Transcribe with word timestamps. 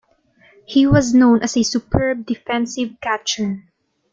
He 0.65 0.87
was 0.87 1.13
known 1.13 1.43
as 1.43 1.55
a 1.55 1.61
superb 1.63 2.25
defensive 2.25 2.97
catcher. 3.01 3.67